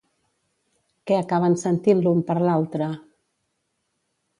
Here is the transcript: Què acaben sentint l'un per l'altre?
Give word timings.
Què 1.11 1.19
acaben 1.25 1.59
sentint 1.67 2.03
l'un 2.07 2.27
per 2.33 2.41
l'altre? 2.49 2.93